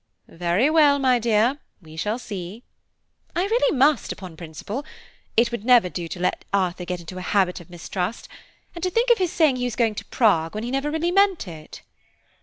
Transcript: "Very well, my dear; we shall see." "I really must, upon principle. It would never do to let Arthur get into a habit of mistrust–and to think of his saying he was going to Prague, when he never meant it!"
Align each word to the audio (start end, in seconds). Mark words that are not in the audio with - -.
"Very 0.27 0.67
well, 0.67 0.97
my 0.97 1.19
dear; 1.19 1.59
we 1.79 1.95
shall 1.95 2.17
see." 2.17 2.63
"I 3.35 3.43
really 3.43 3.77
must, 3.77 4.11
upon 4.11 4.35
principle. 4.35 4.83
It 5.37 5.51
would 5.51 5.63
never 5.63 5.89
do 5.89 6.07
to 6.07 6.19
let 6.19 6.43
Arthur 6.51 6.85
get 6.85 6.99
into 7.01 7.19
a 7.19 7.21
habit 7.21 7.59
of 7.59 7.69
mistrust–and 7.69 8.81
to 8.83 8.89
think 8.89 9.11
of 9.11 9.19
his 9.19 9.31
saying 9.31 9.57
he 9.57 9.65
was 9.65 9.75
going 9.75 9.93
to 9.93 10.05
Prague, 10.05 10.55
when 10.55 10.63
he 10.63 10.71
never 10.71 10.89
meant 10.91 11.47
it!" 11.47 11.83